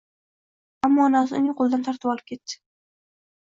Ammo 0.87 1.03
onasi 1.09 1.37
uning 1.41 1.55
qoʻlidan 1.61 1.85
tortib 1.89 2.11
olib 2.17 2.35
ketdi 2.35 2.61